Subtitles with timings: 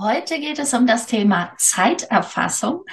[0.00, 2.84] Heute geht es um das Thema Zeiterfassung.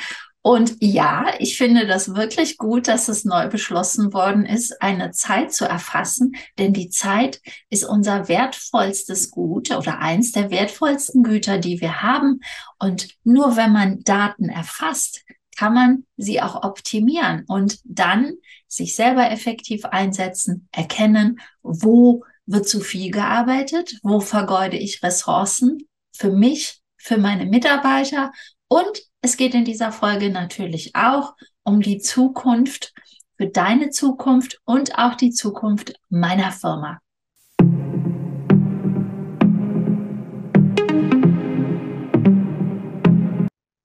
[0.41, 5.53] Und ja, ich finde das wirklich gut, dass es neu beschlossen worden ist, eine Zeit
[5.53, 11.79] zu erfassen, denn die Zeit ist unser wertvollstes Gut oder eins der wertvollsten Güter, die
[11.79, 12.39] wir haben.
[12.79, 15.25] Und nur wenn man Daten erfasst,
[15.55, 18.33] kann man sie auch optimieren und dann
[18.67, 26.31] sich selber effektiv einsetzen, erkennen, wo wird zu viel gearbeitet, wo vergeude ich Ressourcen für
[26.31, 28.31] mich für meine Mitarbeiter
[28.67, 32.93] und es geht in dieser Folge natürlich auch um die Zukunft,
[33.37, 36.99] für deine Zukunft und auch die Zukunft meiner Firma.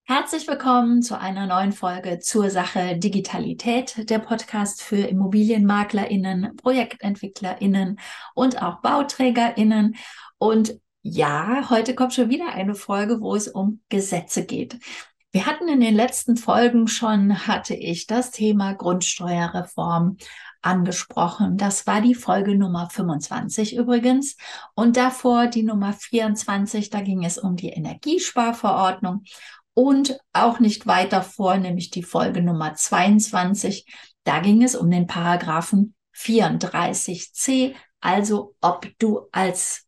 [0.05, 8.01] Herzlich willkommen zu einer neuen Folge zur Sache Digitalität, der Podcast für Immobilienmaklerinnen, Projektentwicklerinnen
[8.35, 9.97] und auch Bauträgerinnen.
[10.39, 14.79] Und ja, heute kommt schon wieder eine Folge, wo es um Gesetze geht.
[15.33, 20.16] Wir hatten in den letzten Folgen schon, hatte ich das Thema Grundsteuerreform
[20.61, 21.57] angesprochen.
[21.57, 24.37] Das war die Folge Nummer 25 übrigens.
[24.74, 29.23] Und davor die Nummer 24, da ging es um die Energiesparverordnung.
[29.73, 33.87] Und auch nicht weiter vor, nämlich die Folge Nummer 22,
[34.24, 39.87] da ging es um den Paragraphen 34c, also ob du als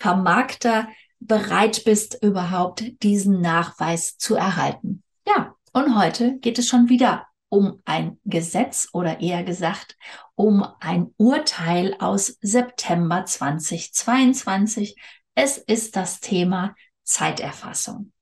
[0.00, 0.88] Vermarkter
[1.20, 5.04] bereit bist, überhaupt diesen Nachweis zu erhalten.
[5.26, 9.96] Ja, und heute geht es schon wieder um ein Gesetz oder eher gesagt
[10.34, 14.96] um ein Urteil aus September 2022.
[15.34, 18.12] Es ist das Thema Zeiterfassung.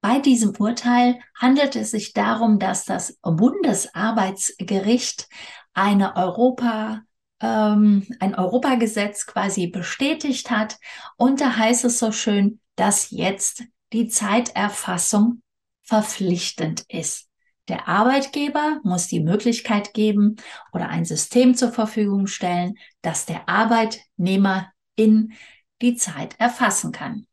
[0.00, 5.28] Bei diesem Urteil handelt es sich darum, dass das Bundesarbeitsgericht
[5.74, 7.02] eine Europa
[7.44, 10.78] ähm, ein Europagesetz quasi bestätigt hat.
[11.16, 15.42] Und da heißt es so schön, dass jetzt die Zeiterfassung
[15.82, 17.28] verpflichtend ist.
[17.68, 20.36] Der Arbeitgeber muss die Möglichkeit geben
[20.72, 25.32] oder ein System zur Verfügung stellen, dass der Arbeitnehmer in
[25.80, 27.26] die Zeit erfassen kann.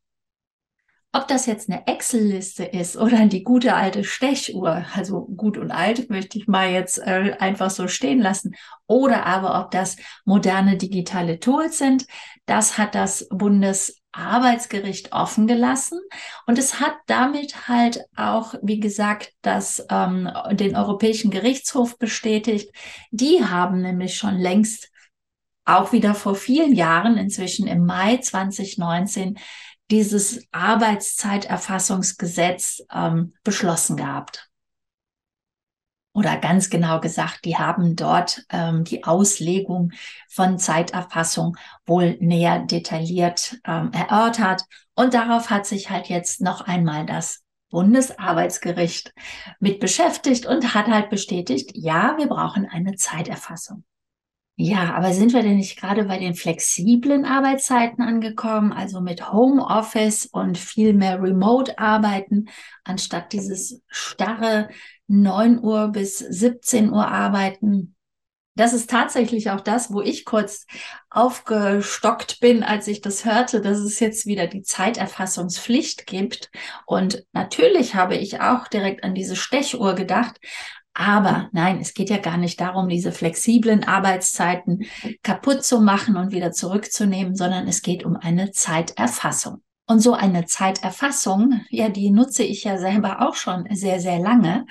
[1.13, 6.09] Ob das jetzt eine Excel-Liste ist oder die gute alte Stechuhr, also gut und alt
[6.09, 8.55] möchte ich mal jetzt äh, einfach so stehen lassen,
[8.87, 12.05] oder aber ob das moderne digitale Tools sind,
[12.45, 15.99] das hat das Bundesarbeitsgericht offen gelassen
[16.47, 22.73] und es hat damit halt auch, wie gesagt, das ähm, den Europäischen Gerichtshof bestätigt.
[23.11, 24.89] Die haben nämlich schon längst
[25.65, 29.37] auch wieder vor vielen Jahren, inzwischen im Mai 2019,
[29.91, 34.51] dieses Arbeitszeiterfassungsgesetz ähm, beschlossen gehabt.
[36.13, 39.93] Oder ganz genau gesagt, die haben dort ähm, die Auslegung
[40.27, 44.65] von Zeiterfassung wohl näher detailliert ähm, erörtert.
[44.93, 49.13] Und darauf hat sich halt jetzt noch einmal das Bundesarbeitsgericht
[49.59, 53.85] mit beschäftigt und hat halt bestätigt, ja, wir brauchen eine Zeiterfassung.
[54.57, 60.27] Ja, aber sind wir denn nicht gerade bei den flexiblen Arbeitszeiten angekommen, also mit Homeoffice
[60.27, 62.49] und viel mehr Remote-Arbeiten,
[62.83, 64.69] anstatt dieses starre
[65.07, 67.95] 9 Uhr bis 17 Uhr Arbeiten?
[68.55, 70.67] Das ist tatsächlich auch das, wo ich kurz
[71.09, 76.51] aufgestockt bin, als ich das hörte, dass es jetzt wieder die Zeiterfassungspflicht gibt.
[76.85, 80.39] Und natürlich habe ich auch direkt an diese Stechuhr gedacht.
[80.93, 84.85] Aber nein, es geht ja gar nicht darum, diese flexiblen Arbeitszeiten
[85.23, 89.61] kaputt zu machen und wieder zurückzunehmen, sondern es geht um eine Zeiterfassung.
[89.87, 94.65] Und so eine Zeiterfassung, ja, die nutze ich ja selber auch schon sehr, sehr lange,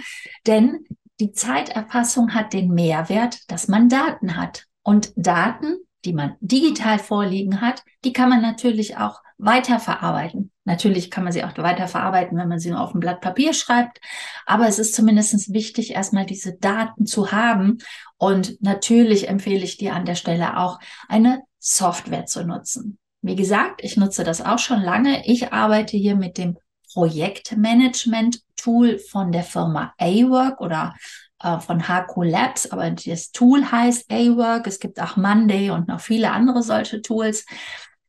[0.47, 0.87] denn
[1.21, 4.67] die Zeiterfassung hat den Mehrwert, dass man Daten hat.
[4.83, 5.77] Und Daten,
[6.07, 10.53] die man digital vorliegen hat, die kann man natürlich auch weiterverarbeiten.
[10.65, 14.01] Natürlich kann man sie auch weiterverarbeiten, wenn man sie nur auf ein Blatt Papier schreibt.
[14.47, 17.79] Aber es ist zumindest wichtig, erstmal diese Daten zu haben.
[18.19, 20.79] Und natürlich empfehle ich dir an der Stelle auch,
[21.09, 22.99] eine Software zu nutzen.
[23.23, 25.27] Wie gesagt, ich nutze das auch schon lange.
[25.27, 26.59] Ich arbeite hier mit dem
[26.93, 30.95] Projektmanagement-Tool von der Firma A-Work oder
[31.43, 34.67] äh, von HQ Labs, aber das Tool heißt A-Work.
[34.67, 37.45] Es gibt auch Monday und noch viele andere solche Tools.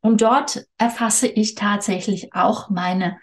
[0.01, 3.18] Und dort erfasse ich tatsächlich auch meine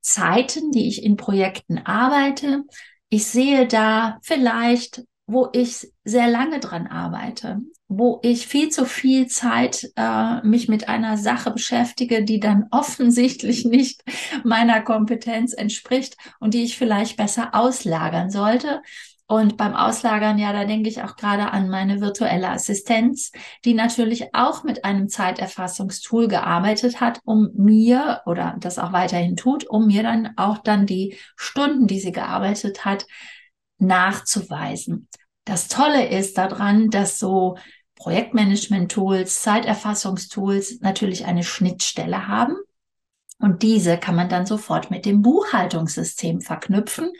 [0.00, 2.64] Zeiten, die ich in Projekten arbeite.
[3.08, 9.28] Ich sehe da vielleicht, wo ich sehr lange dran arbeite, wo ich viel zu viel
[9.28, 14.02] Zeit äh, mich mit einer Sache beschäftige, die dann offensichtlich nicht
[14.44, 18.82] meiner Kompetenz entspricht und die ich vielleicht besser auslagern sollte.
[19.30, 23.30] Und beim Auslagern, ja, da denke ich auch gerade an meine virtuelle Assistenz,
[23.64, 29.70] die natürlich auch mit einem Zeiterfassungstool gearbeitet hat, um mir oder das auch weiterhin tut,
[29.70, 33.06] um mir dann auch dann die Stunden, die sie gearbeitet hat,
[33.78, 35.06] nachzuweisen.
[35.44, 37.56] Das Tolle ist daran, dass so
[37.98, 42.56] Projektmanagement-Tools, Zeiterfassungstools natürlich eine Schnittstelle haben.
[43.38, 47.12] Und diese kann man dann sofort mit dem Buchhaltungssystem verknüpfen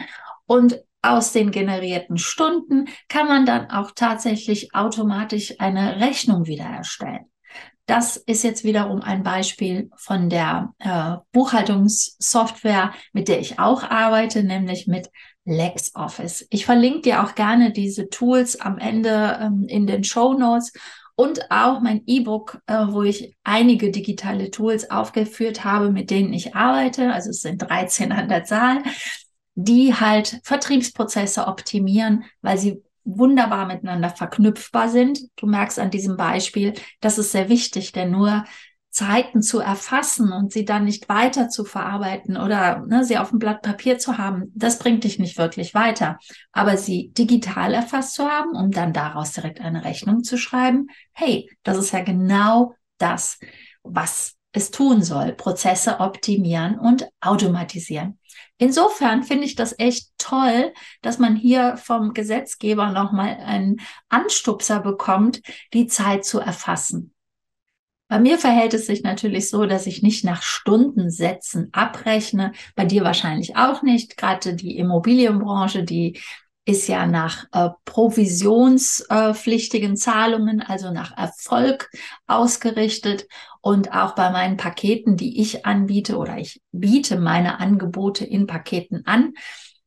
[0.46, 7.26] und aus den generierten Stunden kann man dann auch tatsächlich automatisch eine Rechnung wieder erstellen.
[7.86, 14.44] Das ist jetzt wiederum ein Beispiel von der äh, Buchhaltungssoftware, mit der ich auch arbeite,
[14.44, 15.10] nämlich mit
[15.44, 16.46] LexOffice.
[16.50, 20.72] Ich verlinke dir auch gerne diese Tools am Ende ähm, in den Show Notes
[21.16, 26.54] und auch mein E-Book, äh, wo ich einige digitale Tools aufgeführt habe, mit denen ich
[26.54, 27.12] arbeite.
[27.12, 28.84] Also es sind 13 an der Zahl
[29.64, 35.20] die halt Vertriebsprozesse optimieren, weil sie wunderbar miteinander verknüpfbar sind.
[35.36, 38.44] Du merkst an diesem Beispiel, das ist sehr wichtig, denn nur
[38.90, 43.38] Zeiten zu erfassen und sie dann nicht weiter zu verarbeiten oder ne, sie auf dem
[43.38, 46.18] Blatt Papier zu haben, das bringt dich nicht wirklich weiter.
[46.50, 51.48] Aber sie digital erfasst zu haben, um dann daraus direkt eine Rechnung zu schreiben, hey,
[51.62, 53.38] das ist ja genau das,
[53.84, 55.32] was es tun soll.
[55.34, 58.18] Prozesse optimieren und automatisieren.
[58.60, 63.80] Insofern finde ich das echt toll, dass man hier vom Gesetzgeber nochmal einen
[64.10, 65.40] Anstupser bekommt,
[65.72, 67.14] die Zeit zu erfassen.
[68.06, 72.52] Bei mir verhält es sich natürlich so, dass ich nicht nach Stundensätzen abrechne.
[72.74, 74.18] Bei dir wahrscheinlich auch nicht.
[74.18, 76.20] Gerade die Immobilienbranche, die
[76.64, 81.88] ist ja nach äh, provisionspflichtigen Zahlungen, also nach Erfolg
[82.26, 83.28] ausgerichtet.
[83.62, 89.02] Und auch bei meinen Paketen, die ich anbiete oder ich biete meine Angebote in Paketen
[89.06, 89.34] an,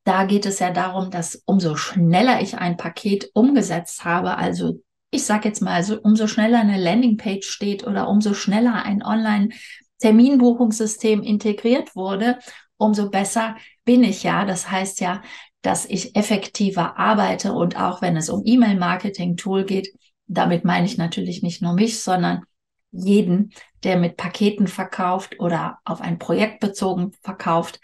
[0.04, 4.80] da geht es ja darum, dass umso schneller ich ein Paket umgesetzt habe, also
[5.14, 11.22] ich sage jetzt mal, also umso schneller eine Landingpage steht oder umso schneller ein Online-Terminbuchungssystem
[11.22, 12.40] integriert wurde,
[12.83, 14.45] umso besser bin ich ja.
[14.45, 15.21] Das heißt ja,
[15.62, 19.94] dass ich effektiver arbeite und auch wenn es um E-Mail-Marketing-Tool geht,
[20.27, 22.44] damit meine ich natürlich nicht nur mich, sondern
[22.91, 23.53] jeden,
[23.83, 27.80] der mit Paketen verkauft oder auf ein Projekt bezogen verkauft,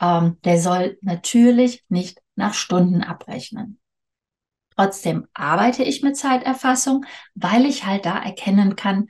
[0.00, 3.78] ähm, der soll natürlich nicht nach Stunden abrechnen.
[4.76, 9.08] Trotzdem arbeite ich mit Zeiterfassung, weil ich halt da erkennen kann,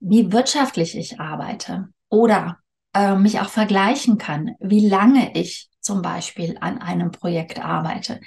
[0.00, 2.59] wie wirtschaftlich ich arbeite oder
[2.94, 8.20] äh, mich auch vergleichen kann, wie lange ich zum Beispiel an einem Projekt arbeite.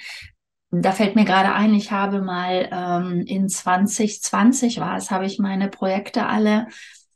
[0.70, 5.38] Da fällt mir gerade ein, ich habe mal ähm, in 2020 war es, habe ich
[5.38, 6.66] meine Projekte alle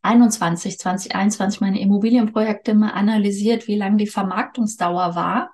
[0.02, 5.50] 21, 2021 meine Immobilienprojekte mal analysiert, wie lang die Vermarktungsdauer war.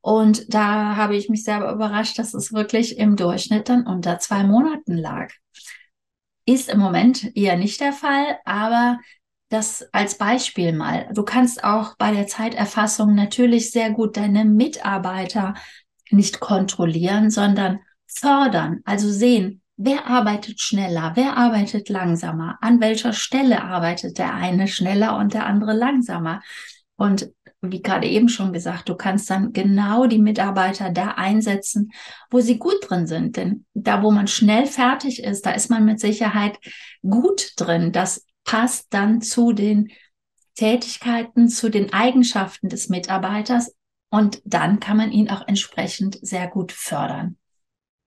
[0.00, 4.44] Und da habe ich mich sehr überrascht, dass es wirklich im Durchschnitt dann unter zwei
[4.44, 5.30] Monaten lag.
[6.44, 8.98] Ist im Moment eher nicht der Fall, aber
[9.48, 11.08] das als Beispiel mal.
[11.14, 15.54] Du kannst auch bei der Zeiterfassung natürlich sehr gut deine Mitarbeiter
[16.10, 23.62] nicht kontrollieren, sondern fördern, also sehen, wer arbeitet schneller, wer arbeitet langsamer, an welcher Stelle
[23.62, 26.40] arbeitet der eine schneller und der andere langsamer.
[26.96, 31.90] Und wie gerade eben schon gesagt, du kannst dann genau die Mitarbeiter da einsetzen,
[32.30, 33.36] wo sie gut drin sind.
[33.36, 36.58] Denn da, wo man schnell fertig ist, da ist man mit Sicherheit
[37.02, 37.92] gut drin.
[37.92, 39.90] Das passt dann zu den
[40.54, 43.74] Tätigkeiten, zu den Eigenschaften des Mitarbeiters
[44.08, 47.36] und dann kann man ihn auch entsprechend sehr gut fördern.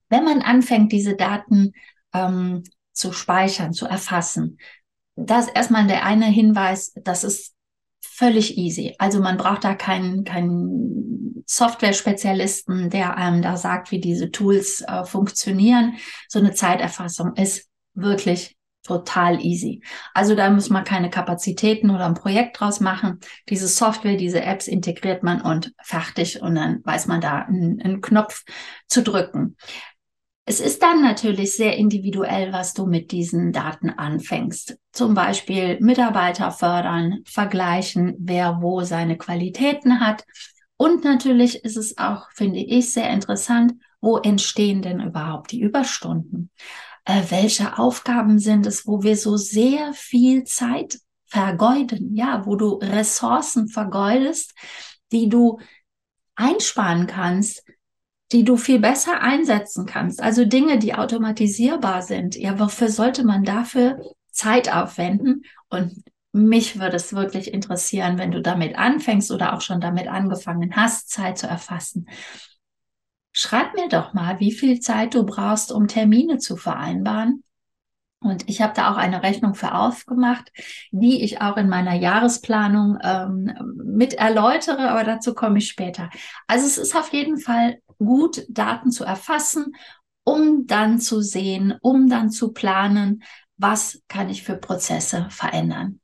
[0.08, 1.74] Wenn man anfängt, diese Daten
[2.13, 4.58] ähm, zu speichern, zu erfassen,
[5.15, 7.53] das ist erstmal der eine Hinweis, das ist
[8.01, 8.96] völlig easy.
[8.98, 15.03] Also man braucht da keinen, keinen Software-Spezialisten, der einem da sagt, wie diese Tools äh,
[15.03, 15.98] funktionieren.
[16.27, 19.81] So eine Zeiterfassung ist wirklich total easy.
[20.13, 23.19] Also da muss man keine Kapazitäten oder ein Projekt draus machen.
[23.50, 28.01] Diese Software, diese Apps integriert man und fertig und dann weiß man da einen, einen
[28.01, 28.43] Knopf
[28.88, 29.55] zu drücken.
[30.45, 34.79] Es ist dann natürlich sehr individuell, was du mit diesen Daten anfängst.
[34.91, 40.24] Zum Beispiel Mitarbeiter fördern, vergleichen, wer wo seine Qualitäten hat.
[40.75, 46.50] Und natürlich ist es auch, finde ich, sehr interessant, wo entstehen denn überhaupt die Überstunden?
[47.10, 52.74] Äh, welche Aufgaben sind es, wo wir so sehr viel Zeit vergeuden, ja, wo du
[52.75, 54.54] Ressourcen vergeudest,
[55.12, 55.60] die du
[56.36, 57.63] einsparen kannst,
[58.32, 60.22] die du viel besser einsetzen kannst.
[60.22, 62.36] Also Dinge, die automatisierbar sind.
[62.36, 64.00] Ja, wofür sollte man dafür
[64.32, 65.46] Zeit aufwenden?
[65.70, 70.75] Und mich würde es wirklich interessieren, wenn du damit anfängst oder auch schon damit angefangen
[70.75, 72.08] hast, Zeit zu erfassen.
[73.39, 77.43] Schreib mir doch mal, wie viel Zeit du brauchst, um Termine zu vereinbaren.
[78.22, 80.51] Und ich habe da auch eine Rechnung für aufgemacht,
[80.91, 86.10] die ich auch in meiner Jahresplanung ähm, mit erläutere, aber dazu komme ich später.
[86.46, 89.74] Also es ist auf jeden Fall gut, Daten zu erfassen,
[90.25, 93.24] um dann zu sehen, um dann zu planen,
[93.55, 96.01] was kann ich für Prozesse verändern.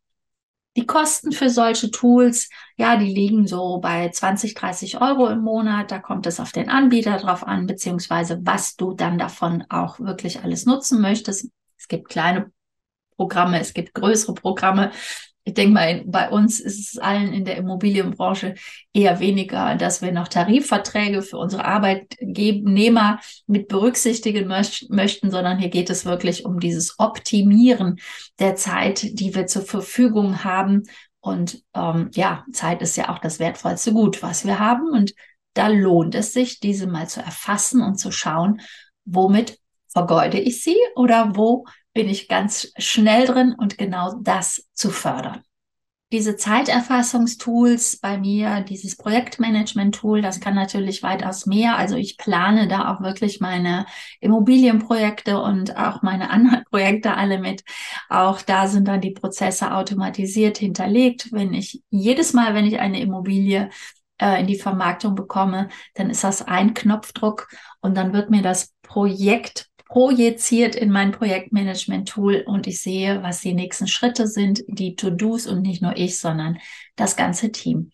[0.75, 5.89] Die Kosten für solche Tools, ja, die liegen so bei 20, 30 Euro im Monat.
[5.89, 10.43] Da kommt es auf den Anbieter drauf an, beziehungsweise was du dann davon auch wirklich
[10.43, 11.49] alles nutzen möchtest.
[11.77, 12.51] Es gibt kleine
[13.15, 14.91] Programme, es gibt größere Programme
[15.47, 18.55] ich denke mal, bei uns ist es allen in der Immobilienbranche
[18.93, 25.91] eher weniger, dass wir noch Tarifverträge für unsere Arbeitnehmer mit berücksichtigen möchten, sondern hier geht
[25.91, 27.99] es wirklich um dieses Optimieren
[28.39, 30.83] der Zeit, die wir zur Verfügung haben.
[31.19, 34.89] Und ähm, ja, Zeit ist ja auch das wertvollste Gut, was wir haben.
[34.89, 35.13] Und
[35.53, 38.61] da lohnt es sich, diese mal zu erfassen und zu schauen,
[39.05, 39.59] womit
[39.89, 45.41] vergeude ich sie oder wo bin ich ganz schnell drin und genau das zu fördern.
[46.11, 51.77] Diese Zeiterfassungstools bei mir, dieses Projektmanagement-Tool, das kann natürlich weitaus mehr.
[51.77, 53.87] Also ich plane da auch wirklich meine
[54.19, 57.63] Immobilienprojekte und auch meine anderen Projekte alle mit.
[58.07, 61.31] Auch da sind dann die Prozesse automatisiert hinterlegt.
[61.31, 63.69] Wenn ich jedes Mal, wenn ich eine Immobilie
[64.21, 67.47] äh, in die Vermarktung bekomme, dann ist das ein Knopfdruck
[67.81, 73.53] und dann wird mir das Projekt projiziert in mein Projektmanagement-Tool und ich sehe, was die
[73.53, 76.57] nächsten Schritte sind, die To-Dos und nicht nur ich, sondern
[76.95, 77.91] das ganze Team.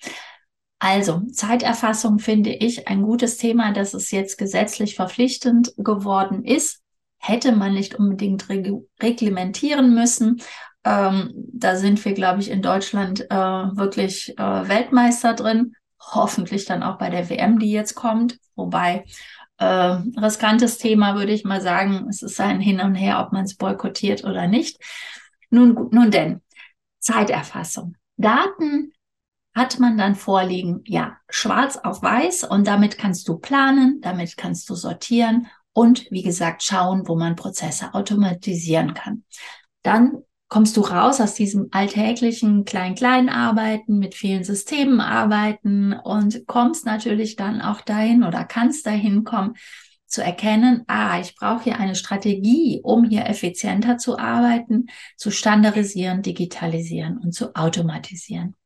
[0.79, 6.81] Also, Zeiterfassung finde ich ein gutes Thema, dass es jetzt gesetzlich verpflichtend geworden ist.
[7.19, 10.41] Hätte man nicht unbedingt reglementieren müssen.
[10.83, 15.75] Ähm, da sind wir, glaube ich, in Deutschland äh, wirklich äh, Weltmeister drin.
[15.99, 18.39] Hoffentlich dann auch bei der WM, die jetzt kommt.
[18.55, 19.05] Wobei
[19.61, 22.07] äh, riskantes Thema, würde ich mal sagen.
[22.09, 24.81] Es ist ein Hin und Her, ob man es boykottiert oder nicht.
[25.51, 26.41] Nun, nun denn,
[26.99, 27.95] Zeiterfassung.
[28.17, 28.91] Daten
[29.53, 34.69] hat man dann vorliegen, ja, schwarz auf weiß und damit kannst du planen, damit kannst
[34.69, 39.25] du sortieren und wie gesagt schauen, wo man Prozesse automatisieren kann.
[39.83, 47.37] Dann kommst du raus aus diesem alltäglichen Klein-Klein-Arbeiten, mit vielen Systemen arbeiten und kommst natürlich
[47.37, 49.53] dann auch dahin oder kannst dahin kommen,
[50.07, 56.21] zu erkennen, ah, ich brauche hier eine Strategie, um hier effizienter zu arbeiten, zu standardisieren,
[56.21, 58.57] digitalisieren und zu automatisieren.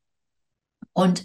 [0.92, 1.22] Und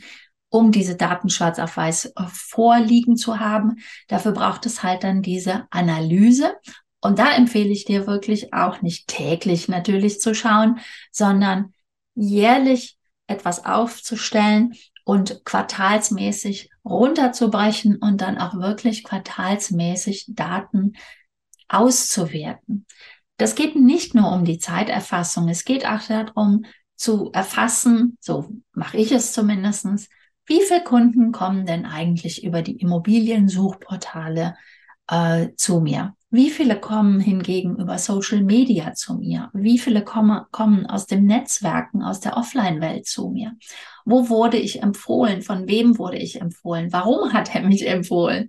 [0.50, 3.78] um diese Daten schwarz auf weiß vorliegen zu haben,
[4.10, 6.54] dafür braucht es halt dann diese Analyse
[7.02, 10.80] und da empfehle ich dir wirklich auch nicht täglich natürlich zu schauen,
[11.12, 11.74] sondern
[12.16, 20.94] jährlich etwas aufzustellen und quartalsmäßig runterzubrechen und dann auch wirklich quartalsmäßig Daten
[21.68, 22.86] auszuwerten.
[23.38, 26.66] Das geht nicht nur um die Zeiterfassung, es geht auch darum
[26.96, 30.08] zu erfassen, so mache ich es zumindestens,
[30.46, 34.56] wie viele Kunden kommen denn eigentlich über die Immobiliensuchportale
[35.08, 36.16] äh, zu mir?
[36.34, 39.50] Wie viele kommen hingegen über Social Media zu mir?
[39.54, 43.58] Wie viele kommen, kommen aus dem Netzwerken, aus der Offline-Welt zu mir?
[44.06, 45.42] Wo wurde ich empfohlen?
[45.42, 46.94] Von wem wurde ich empfohlen?
[46.94, 48.48] Warum hat er mich empfohlen?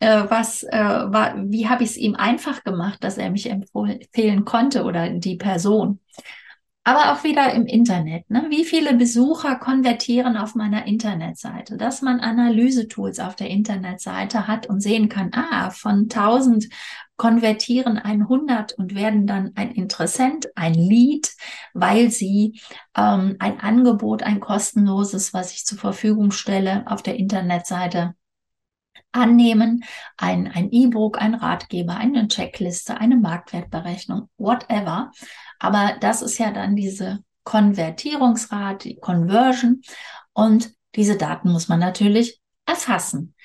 [0.00, 4.44] Äh, was, äh, war, wie habe ich es ihm einfach gemacht, dass er mich empfehlen
[4.44, 6.00] konnte oder die Person?
[6.84, 8.28] aber auch wieder im Internet.
[8.28, 8.46] Ne?
[8.50, 11.76] Wie viele Besucher konvertieren auf meiner Internetseite?
[11.76, 16.68] Dass man Analysetools auf der Internetseite hat und sehen kann, ah, von 1000
[17.22, 21.30] konvertieren 100 und werden dann ein Interessent, ein Lead,
[21.72, 22.60] weil sie
[22.96, 28.16] ähm, ein Angebot, ein kostenloses, was ich zur Verfügung stelle, auf der Internetseite
[29.12, 29.84] annehmen,
[30.16, 35.12] ein, ein E-Book, ein Ratgeber, eine Checkliste, eine Marktwertberechnung, whatever.
[35.60, 39.82] Aber das ist ja dann diese Konvertierungsrate, die Conversion
[40.32, 43.36] und diese Daten muss man natürlich erfassen.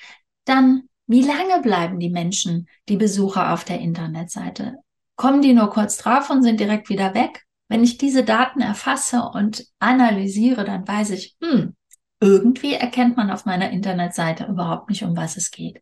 [0.46, 4.76] Dann, wie lange bleiben die Menschen, die Besucher auf der Internetseite?
[5.16, 7.44] Kommen die nur kurz drauf und sind direkt wieder weg?
[7.68, 11.74] Wenn ich diese Daten erfasse und analysiere, dann weiß ich, hm,
[12.20, 15.80] irgendwie erkennt man auf meiner Internetseite überhaupt nicht, um was es geht.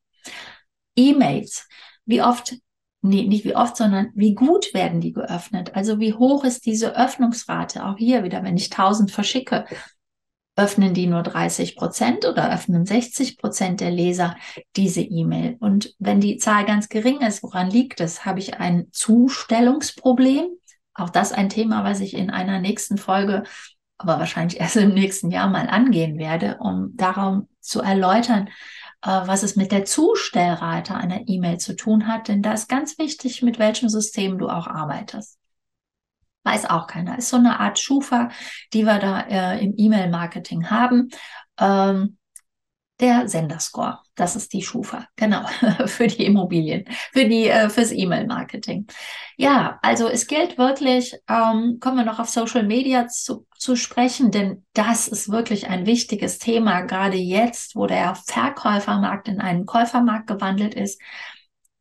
[0.94, 1.68] E-Mails.
[2.04, 2.56] Wie oft,
[3.02, 5.74] nee, nicht wie oft, sondern wie gut werden die geöffnet?
[5.74, 7.84] Also wie hoch ist diese Öffnungsrate?
[7.84, 9.66] Auch hier wieder, wenn ich 1000 verschicke,
[10.56, 14.36] öffnen die nur 30 Prozent oder öffnen 60 Prozent der Leser
[14.74, 15.56] diese E-Mail?
[15.60, 18.24] Und wenn die Zahl ganz gering ist, woran liegt es?
[18.24, 20.46] Habe ich ein Zustellungsproblem?
[20.94, 23.44] Auch das ein Thema, was ich in einer nächsten Folge
[23.98, 28.48] aber wahrscheinlich erst im nächsten Jahr mal angehen werde, um darum zu erläutern,
[29.02, 32.98] äh, was es mit der Zustellrate einer E-Mail zu tun hat, denn da ist ganz
[32.98, 35.38] wichtig, mit welchem System du auch arbeitest.
[36.46, 37.18] Weiß auch keiner.
[37.18, 38.30] Ist so eine Art Schufa,
[38.72, 41.08] die wir da äh, im E-Mail-Marketing haben.
[41.58, 42.18] Ähm,
[43.00, 43.98] der Senderscore.
[44.14, 45.44] Das ist die Schufa, genau,
[45.86, 48.86] für die Immobilien, für die, äh, fürs E-Mail-Marketing.
[49.36, 54.30] Ja, also es gilt wirklich, ähm, kommen wir noch auf Social Media zu, zu sprechen,
[54.30, 60.28] denn das ist wirklich ein wichtiges Thema, gerade jetzt, wo der Verkäufermarkt in einen Käufermarkt
[60.28, 61.00] gewandelt ist,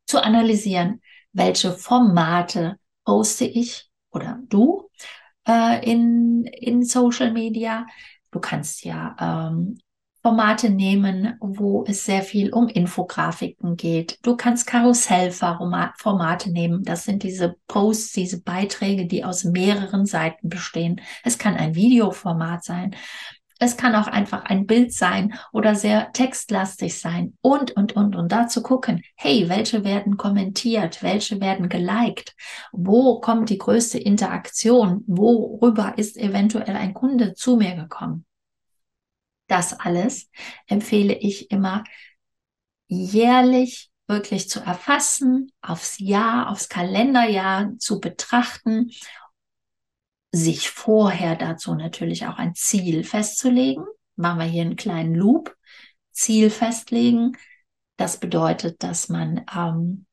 [0.08, 4.90] zu analysieren, welche Formate poste ich oder du
[5.48, 7.86] äh, in, in Social Media.
[8.32, 9.78] Du kannst ja ähm,
[10.26, 14.18] Formate nehmen, wo es sehr viel um Infografiken geht.
[14.24, 16.84] Du kannst Karussellformate nehmen.
[16.84, 21.00] Das sind diese Posts, diese Beiträge, die aus mehreren Seiten bestehen.
[21.24, 22.96] Es kann ein Videoformat sein.
[23.60, 28.16] Es kann auch einfach ein Bild sein oder sehr textlastig sein und, und, und.
[28.16, 32.36] Und dazu gucken, hey, welche werden kommentiert, welche werden geliked,
[32.74, 38.26] wo kommt die größte Interaktion, worüber ist eventuell ein Kunde zu mir gekommen.
[39.48, 40.30] Das alles
[40.68, 41.84] empfehle ich immer
[42.88, 48.92] jährlich wirklich zu erfassen, aufs Jahr, aufs Kalenderjahr zu betrachten,
[50.36, 53.86] sich vorher dazu natürlich auch ein Ziel festzulegen.
[54.16, 55.56] Machen wir hier einen kleinen Loop.
[56.12, 57.38] Ziel festlegen.
[57.98, 60.06] Das bedeutet, dass man ähm,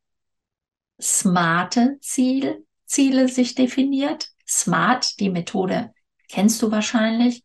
[1.01, 4.29] smarte Ziel, Ziele sich definiert.
[4.47, 5.93] Smart, die Methode
[6.29, 7.43] kennst du wahrscheinlich.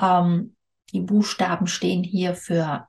[0.00, 0.56] Ähm,
[0.92, 2.86] die Buchstaben stehen hier für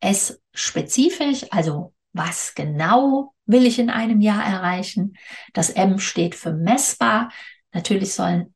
[0.00, 5.16] S spezifisch, also was genau will ich in einem Jahr erreichen.
[5.52, 7.30] Das M steht für messbar.
[7.72, 8.53] Natürlich sollen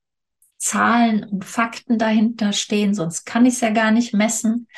[0.58, 4.68] Zahlen und Fakten dahinter stehen, sonst kann ich es ja gar nicht messen.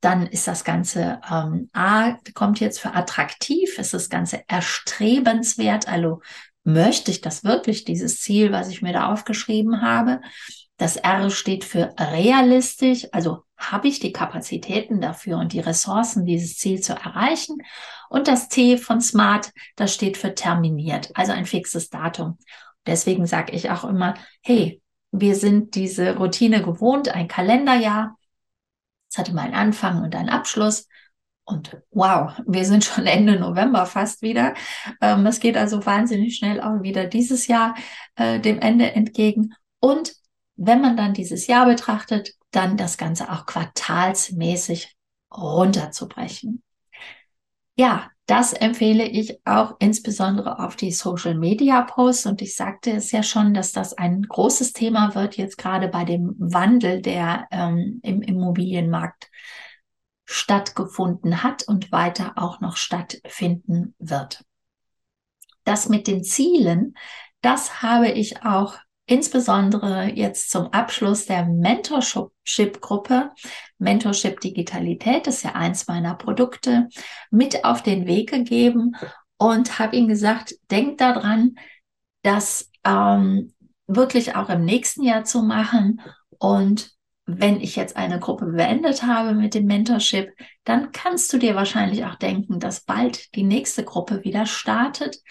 [0.00, 6.20] Dann ist das Ganze ähm, A kommt jetzt für attraktiv, ist das Ganze erstrebenswert, also
[6.64, 10.20] möchte ich das wirklich, dieses Ziel, was ich mir da aufgeschrieben habe.
[10.76, 16.56] Das R steht für realistisch, also habe ich die Kapazitäten dafür und die Ressourcen, dieses
[16.56, 17.56] Ziel zu erreichen.
[18.08, 22.38] Und das T von Smart, das steht für terminiert, also ein fixes Datum.
[22.86, 28.16] Deswegen sage ich auch immer, hey, wir sind diese Routine gewohnt, ein Kalenderjahr.
[29.10, 30.86] Es hatte mal einen Anfang und einen Abschluss.
[31.44, 34.54] Und wow, wir sind schon Ende November fast wieder.
[35.00, 37.74] Ähm, es geht also wahnsinnig schnell auch wieder dieses Jahr
[38.16, 39.54] äh, dem Ende entgegen.
[39.80, 40.12] Und
[40.56, 44.94] wenn man dann dieses Jahr betrachtet, dann das Ganze auch quartalsmäßig
[45.30, 46.62] runterzubrechen.
[47.76, 52.26] Ja, das empfehle ich auch insbesondere auf die Social Media Posts.
[52.26, 56.04] Und ich sagte es ja schon, dass das ein großes Thema wird jetzt gerade bei
[56.04, 59.30] dem Wandel, der ähm, im Immobilienmarkt
[60.26, 64.44] stattgefunden hat und weiter auch noch stattfinden wird.
[65.64, 66.98] Das mit den Zielen,
[67.40, 68.76] das habe ich auch
[69.08, 73.30] insbesondere jetzt zum Abschluss der Mentorship-Gruppe,
[73.78, 76.88] Mentorship Digitalität, das ist ja eins meiner Produkte,
[77.30, 78.94] mit auf den Weg gegeben
[79.38, 81.54] und habe ihm gesagt, denk daran,
[82.22, 83.54] das ähm,
[83.86, 86.02] wirklich auch im nächsten Jahr zu machen.
[86.38, 86.90] Und
[87.24, 90.32] wenn ich jetzt eine Gruppe beendet habe mit dem Mentorship,
[90.64, 95.22] dann kannst du dir wahrscheinlich auch denken, dass bald die nächste Gruppe wieder startet.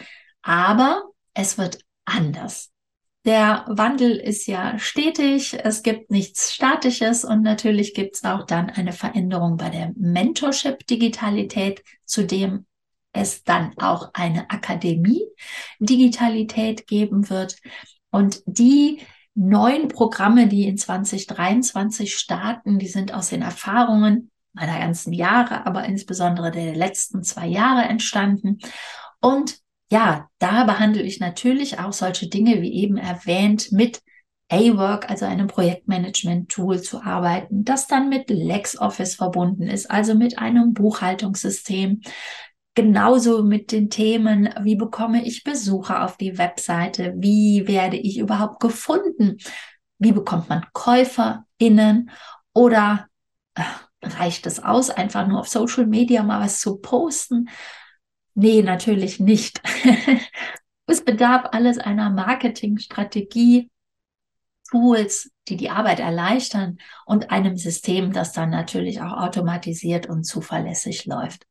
[0.41, 1.03] Aber
[1.35, 2.71] es wird anders.
[3.27, 8.69] Der Wandel ist ja stetig, es gibt nichts Statisches und natürlich gibt es auch dann
[8.69, 12.65] eine Veränderung bei der Mentorship-Digitalität, zudem
[13.11, 17.57] es dann auch eine Akademie-Digitalität geben wird.
[18.11, 19.01] Und die
[19.35, 25.83] neuen Programme, die in 2023 starten, die sind aus den Erfahrungen meiner ganzen Jahre, aber
[25.83, 28.59] insbesondere der letzten zwei Jahre entstanden.
[29.19, 34.01] Und ja, da behandle ich natürlich auch solche Dinge wie eben erwähnt mit
[34.49, 40.73] A-Work, also einem Projektmanagement-Tool zu arbeiten, das dann mit LexOffice verbunden ist, also mit einem
[40.73, 42.01] Buchhaltungssystem.
[42.75, 47.13] Genauso mit den Themen, wie bekomme ich Besucher auf die Webseite?
[47.17, 49.37] Wie werde ich überhaupt gefunden?
[49.97, 52.11] Wie bekommt man KäuferInnen?
[52.53, 53.07] Oder
[53.55, 53.63] äh,
[54.03, 57.49] reicht es aus, einfach nur auf Social Media mal was zu posten?
[58.39, 59.63] Nee, natürlich nicht.
[60.85, 63.71] es bedarf alles einer Marketingstrategie,
[64.69, 71.07] Tools, die die Arbeit erleichtern und einem System, das dann natürlich auch automatisiert und zuverlässig
[71.07, 71.47] läuft.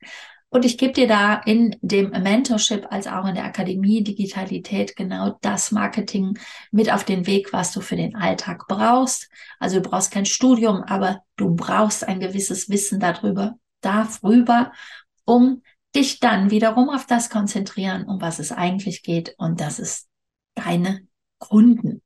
[0.49, 5.39] Und ich gebe dir da in dem Mentorship als auch in der Akademie Digitalität genau
[5.41, 6.39] das Marketing
[6.71, 9.29] mit auf den Weg, was du für den Alltag brauchst.
[9.59, 14.71] Also du brauchst kein Studium, aber du brauchst ein gewisses Wissen darüber, darüber,
[15.25, 15.63] um
[15.97, 19.35] dich dann wiederum auf das konzentrieren, um was es eigentlich geht.
[19.39, 20.09] Und das ist
[20.55, 21.07] deine
[21.39, 22.03] Kunden.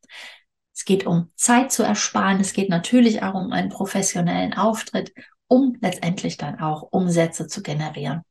[0.75, 2.41] Es geht um Zeit zu ersparen.
[2.41, 5.13] Es geht natürlich auch um einen professionellen Auftritt,
[5.47, 8.23] um letztendlich dann auch Umsätze zu generieren.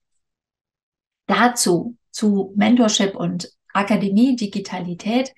[1.27, 5.33] Dazu zu Mentorship und Akademie Digitalität,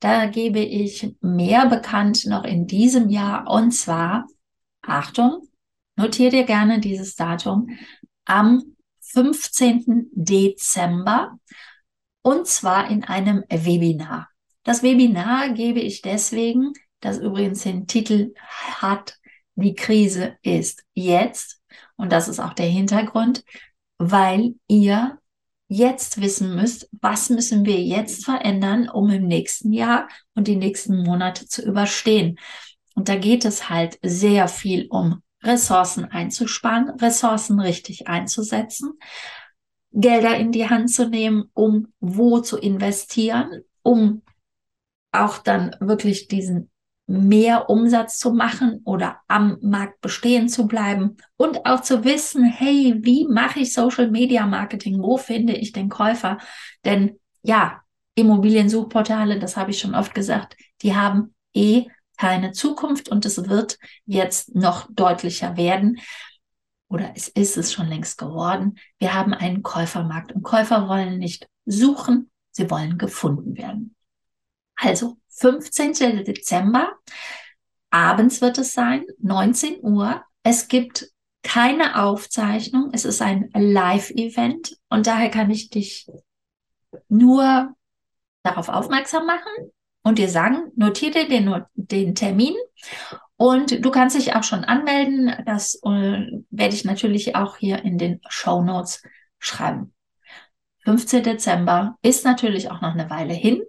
[0.00, 4.26] da gebe ich mehr bekannt noch in diesem Jahr und zwar,
[4.82, 5.46] Achtung,
[5.96, 7.78] notiert dir gerne dieses Datum,
[8.24, 8.75] am
[9.16, 10.10] 15.
[10.12, 11.38] Dezember
[12.20, 14.28] und zwar in einem Webinar.
[14.62, 18.34] Das Webinar gebe ich deswegen, das übrigens den Titel
[18.82, 19.16] hat,
[19.54, 21.62] die Krise ist jetzt.
[21.96, 23.42] Und das ist auch der Hintergrund,
[23.96, 25.18] weil ihr
[25.68, 31.02] jetzt wissen müsst, was müssen wir jetzt verändern, um im nächsten Jahr und die nächsten
[31.04, 32.38] Monate zu überstehen.
[32.94, 38.98] Und da geht es halt sehr viel um Ressourcen einzusparen, Ressourcen richtig einzusetzen,
[39.92, 44.22] Gelder in die Hand zu nehmen, um wo zu investieren, um
[45.12, 46.70] auch dann wirklich diesen
[47.06, 52.98] mehr Umsatz zu machen oder am Markt bestehen zu bleiben und auch zu wissen, hey,
[53.02, 55.00] wie mache ich Social Media Marketing?
[55.00, 56.38] Wo finde ich den Käufer?
[56.84, 57.80] Denn ja,
[58.16, 63.78] Immobiliensuchportale, das habe ich schon oft gesagt, die haben eh keine Zukunft und es wird
[64.04, 66.00] jetzt noch deutlicher werden.
[66.88, 68.78] Oder es ist es schon längst geworden.
[68.98, 73.94] Wir haben einen Käufermarkt und Käufer wollen nicht suchen, sie wollen gefunden werden.
[74.76, 76.24] Also 15.
[76.24, 76.92] Dezember,
[77.90, 80.22] abends wird es sein, 19 Uhr.
[80.42, 81.10] Es gibt
[81.42, 86.08] keine Aufzeichnung, es ist ein Live-Event und daher kann ich dich
[87.08, 87.74] nur
[88.42, 89.72] darauf aufmerksam machen
[90.06, 92.54] und dir sagen, notiere dir den, den Termin
[93.36, 95.34] und du kannst dich auch schon anmelden.
[95.44, 99.02] Das äh, werde ich natürlich auch hier in den Show Notes
[99.40, 99.92] schreiben.
[100.84, 101.24] 15.
[101.24, 103.62] Dezember ist natürlich auch noch eine Weile hin.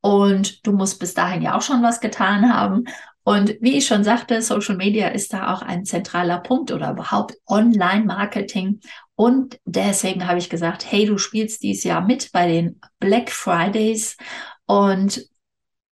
[0.00, 2.84] Und du musst bis dahin ja auch schon was getan haben.
[3.22, 7.34] Und wie ich schon sagte, Social Media ist da auch ein zentraler Punkt oder überhaupt
[7.46, 8.80] Online-Marketing.
[9.16, 14.16] Und deswegen habe ich gesagt, hey, du spielst dieses Jahr mit bei den Black Fridays.
[14.64, 15.28] Und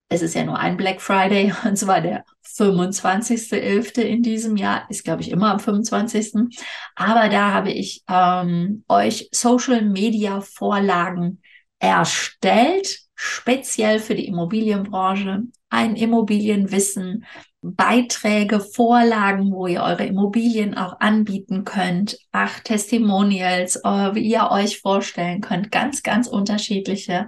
[0.09, 4.01] es ist ja nur ein Black Friday, und zwar der 25.11.
[4.01, 6.57] in diesem Jahr, ist glaube ich immer am 25.
[6.97, 11.43] Aber da habe ich ähm, euch Social Media Vorlagen
[11.79, 17.25] erstellt speziell für die Immobilienbranche, ein Immobilienwissen,
[17.61, 24.81] Beiträge, Vorlagen, wo ihr eure Immobilien auch anbieten könnt, acht Testimonials, äh, wie ihr euch
[24.81, 27.27] vorstellen könnt, ganz, ganz unterschiedliche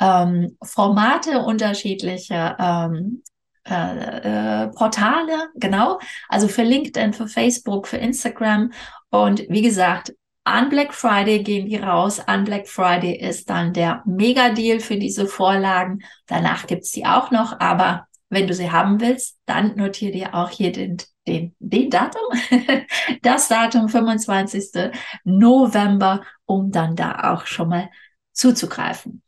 [0.00, 3.22] ähm, Formate, unterschiedliche ähm,
[3.66, 8.72] äh, äh, Portale, genau, also für LinkedIn, für Facebook, für Instagram
[9.10, 10.12] und wie gesagt,
[10.44, 12.20] an Black Friday gehen die raus.
[12.20, 16.00] An Black Friday ist dann der Mega-Deal für diese Vorlagen.
[16.26, 20.50] Danach gibt's die auch noch, aber wenn du sie haben willst, dann notiere dir auch
[20.50, 22.22] hier den, den, den Datum,
[23.22, 24.92] das Datum 25.
[25.24, 27.88] November, um dann da auch schon mal
[28.32, 29.23] zuzugreifen.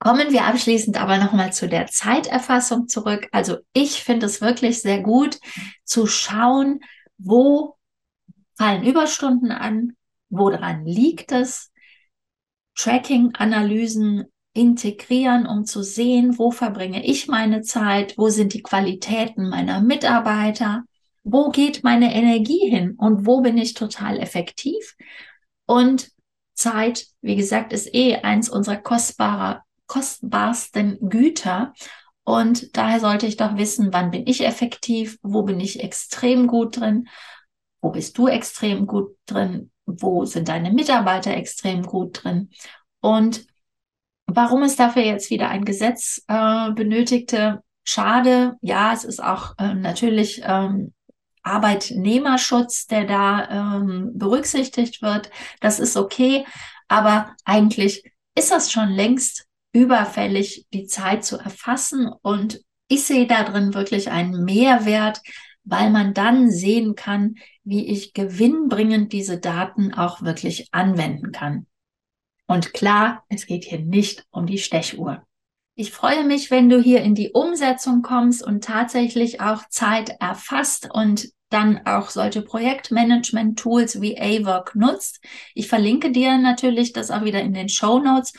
[0.00, 3.28] Kommen wir abschließend aber nochmal zu der Zeiterfassung zurück.
[3.32, 5.38] Also ich finde es wirklich sehr gut
[5.84, 6.80] zu schauen,
[7.18, 7.76] wo
[8.56, 9.92] fallen Überstunden an?
[10.30, 11.70] Woran liegt es?
[12.76, 19.82] Tracking-Analysen integrieren, um zu sehen, wo verbringe ich meine Zeit, wo sind die Qualitäten meiner
[19.82, 20.84] Mitarbeiter,
[21.24, 24.96] wo geht meine Energie hin und wo bin ich total effektiv.
[25.66, 26.10] Und
[26.54, 31.74] Zeit, wie gesagt, ist eh eins unserer kostbarer, kostbarsten Güter.
[32.24, 36.78] Und daher sollte ich doch wissen, wann bin ich effektiv, wo bin ich extrem gut
[36.78, 37.08] drin
[37.80, 39.70] wo bist du extrem gut drin?
[39.86, 42.50] Wo sind deine Mitarbeiter extrem gut drin?
[43.00, 43.46] Und
[44.26, 48.56] warum es dafür jetzt wieder ein Gesetz äh, benötigte, schade.
[48.60, 50.92] Ja, es ist auch äh, natürlich ähm,
[51.42, 53.48] Arbeitnehmerschutz, der da
[53.78, 55.30] ähm, berücksichtigt wird.
[55.60, 56.44] Das ist okay.
[56.86, 62.10] Aber eigentlich ist das schon längst überfällig, die Zeit zu erfassen.
[62.22, 65.20] Und ich sehe da drin wirklich einen Mehrwert,
[65.64, 71.66] weil man dann sehen kann, wie ich gewinnbringend diese Daten auch wirklich anwenden kann.
[72.46, 75.22] Und klar, es geht hier nicht um die Stechuhr.
[75.76, 80.88] Ich freue mich, wenn du hier in die Umsetzung kommst und tatsächlich auch Zeit erfasst
[80.92, 85.20] und dann auch solche Projektmanagement-Tools wie Awork nutzt.
[85.54, 88.32] Ich verlinke dir natürlich das auch wieder in den Show Notes.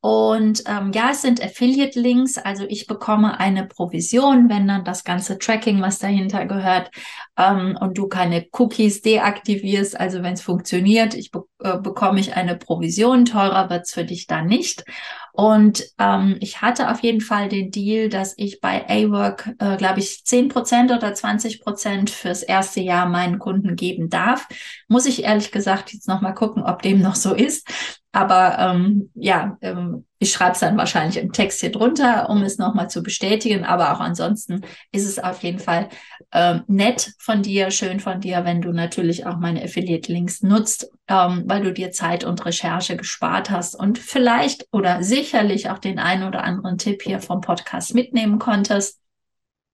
[0.00, 5.38] Und ähm, ja, es sind Affiliate-Links, also ich bekomme eine Provision, wenn dann das ganze
[5.38, 6.90] Tracking, was dahinter gehört,
[7.36, 12.36] ähm, und du keine Cookies deaktivierst, also wenn es funktioniert, ich be äh, bekomme ich
[12.36, 14.84] eine Provision, teurer wird's für dich dann nicht.
[15.32, 20.00] Und ähm, ich hatte auf jeden Fall den Deal, dass ich bei A-Work, äh, glaube
[20.00, 24.46] ich, zehn Prozent oder 20 Prozent fürs erste Jahr meinen Kunden geben darf.
[24.88, 27.68] Muss ich ehrlich gesagt jetzt nochmal gucken, ob dem noch so ist.
[28.16, 32.56] Aber ähm, ja, ähm, ich schreibe es dann wahrscheinlich im Text hier drunter, um es
[32.56, 33.66] nochmal zu bestätigen.
[33.66, 35.90] Aber auch ansonsten ist es auf jeden Fall
[36.32, 41.42] ähm, nett von dir, schön von dir, wenn du natürlich auch meine Affiliate-Links nutzt, ähm,
[41.44, 46.26] weil du dir Zeit und Recherche gespart hast und vielleicht oder sicherlich auch den einen
[46.26, 48.98] oder anderen Tipp hier vom Podcast mitnehmen konntest.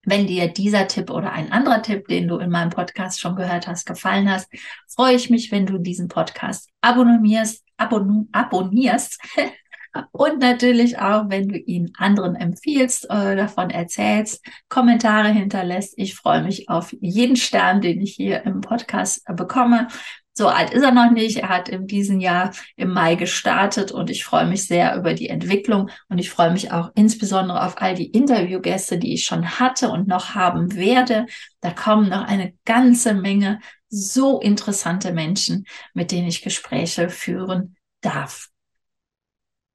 [0.05, 3.69] Wenn dir dieser Tipp oder ein anderer Tipp, den du in meinem Podcast schon gehört
[3.69, 4.53] hast, gefallen hast,
[4.89, 9.21] freue ich mich, wenn du diesen Podcast abonnierst, abon abonnierst
[10.13, 15.95] und natürlich auch, wenn du ihn anderen empfiehlst, äh, davon erzählst, Kommentare hinterlässt.
[15.97, 19.89] Ich freue mich auf jeden Stern, den ich hier im Podcast bekomme.
[20.35, 21.39] So alt ist er noch nicht.
[21.39, 25.29] Er hat in diesem Jahr im Mai gestartet und ich freue mich sehr über die
[25.29, 29.91] Entwicklung und ich freue mich auch insbesondere auf all die Interviewgäste, die ich schon hatte
[29.91, 31.27] und noch haben werde.
[31.61, 33.61] Da kommen noch eine ganze Menge
[33.93, 38.49] so interessante Menschen, mit denen ich Gespräche führen darf.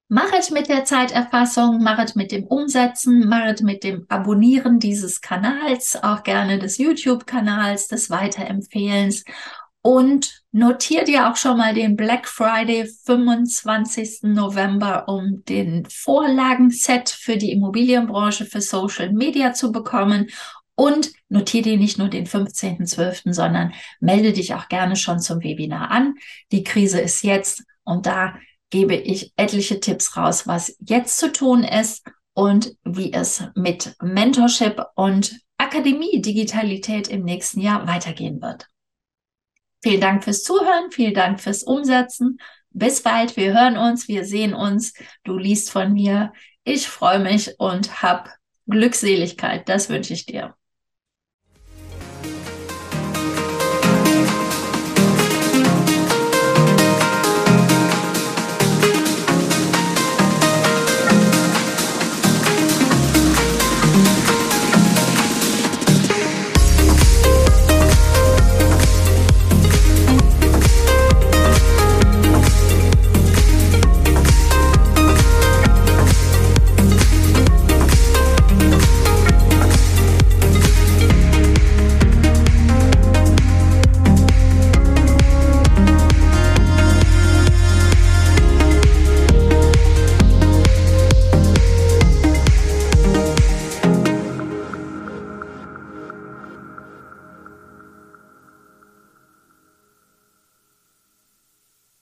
[0.09, 6.23] Machet mit der Zeiterfassung, machet mit dem Umsetzen, machet mit dem Abonnieren dieses Kanals, auch
[6.23, 9.23] gerne des YouTube-Kanals, des Weiterempfehlens
[9.81, 14.23] und notier dir auch schon mal den Black Friday 25.
[14.23, 20.27] November, um den Vorlagenset für die Immobilienbranche für Social Media zu bekommen.
[20.79, 25.89] Und notiere dir nicht nur den 15.12., sondern melde dich auch gerne schon zum Webinar
[25.89, 26.13] an.
[26.51, 28.37] Die Krise ist jetzt und da
[28.69, 34.79] gebe ich etliche Tipps raus, was jetzt zu tun ist und wie es mit Mentorship
[34.93, 38.67] und Akademie Digitalität im nächsten Jahr weitergehen wird.
[39.81, 42.37] Vielen Dank fürs Zuhören, vielen Dank fürs Umsetzen.
[42.69, 44.93] Bis bald, wir hören uns, wir sehen uns.
[45.23, 46.33] Du liest von mir.
[46.63, 48.29] Ich freue mich und hab
[48.67, 49.67] Glückseligkeit.
[49.67, 50.53] Das wünsche ich dir.